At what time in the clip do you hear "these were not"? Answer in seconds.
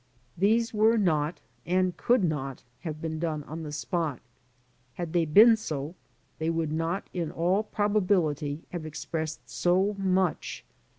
0.35-1.41